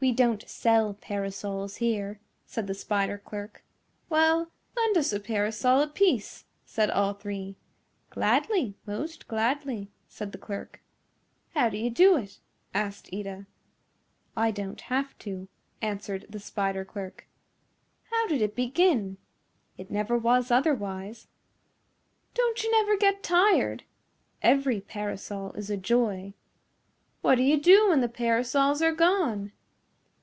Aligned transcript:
"We 0.00 0.12
don't 0.12 0.48
sell 0.48 0.94
parasols 0.94 1.78
here," 1.78 2.20
said 2.46 2.68
the 2.68 2.74
spider 2.74 3.18
clerk. 3.18 3.64
"Well, 4.08 4.52
lend 4.76 4.96
us 4.96 5.12
a 5.12 5.18
parasol 5.18 5.80
apiece," 5.80 6.44
said 6.64 6.88
all 6.88 7.14
three. 7.14 7.56
"Gladly, 8.08 8.76
most 8.86 9.26
gladly," 9.26 9.90
said 10.06 10.30
the 10.30 10.38
clerk. 10.38 10.80
"How 11.52 11.68
do 11.70 11.76
you 11.78 11.90
do 11.90 12.16
it?" 12.16 12.38
asked 12.72 13.10
Eeta. 13.12 13.46
"I 14.36 14.52
don't 14.52 14.82
have 14.82 15.18
to," 15.18 15.48
answered 15.82 16.26
the 16.28 16.38
spider 16.38 16.84
clerk. 16.84 17.26
"How 18.04 18.28
did 18.28 18.40
it 18.40 18.54
begin?" 18.54 19.18
"It 19.76 19.90
never 19.90 20.16
was 20.16 20.52
otherwise." 20.52 21.26
"Don't 22.34 22.62
you 22.62 22.70
never 22.70 22.96
get 22.96 23.24
tired?" 23.24 23.82
"Every 24.42 24.80
parasol 24.80 25.54
is 25.54 25.70
a 25.70 25.76
joy." 25.76 26.34
"What 27.20 27.34
do 27.34 27.42
you 27.42 27.60
do 27.60 27.88
when 27.88 28.00
the 28.00 28.08
parasols 28.08 28.80
are 28.80 28.94
gone?" 28.94 29.50